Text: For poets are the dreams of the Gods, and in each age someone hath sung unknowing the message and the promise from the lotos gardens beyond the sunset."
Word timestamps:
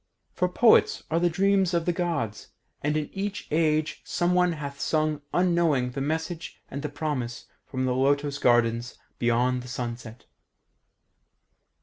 For 0.33 0.49
poets 0.49 1.03
are 1.11 1.19
the 1.19 1.29
dreams 1.29 1.75
of 1.75 1.85
the 1.85 1.93
Gods, 1.93 2.47
and 2.81 2.97
in 2.97 3.11
each 3.13 3.47
age 3.51 4.01
someone 4.03 4.53
hath 4.53 4.79
sung 4.79 5.21
unknowing 5.31 5.91
the 5.91 6.01
message 6.01 6.59
and 6.71 6.81
the 6.81 6.89
promise 6.89 7.45
from 7.67 7.85
the 7.85 7.93
lotos 7.93 8.39
gardens 8.39 8.97
beyond 9.19 9.61
the 9.61 9.67
sunset." 9.67 10.25